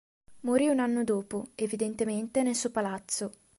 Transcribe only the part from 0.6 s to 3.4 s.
un anno dopo, evidentemente nel suo palazzo.